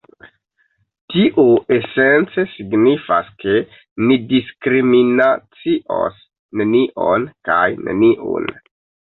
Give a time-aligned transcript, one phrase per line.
[1.11, 1.43] Tio
[1.75, 3.53] esence signifas, ke
[4.07, 6.19] ni diskriminacios
[6.63, 8.51] nenion kaj neniun.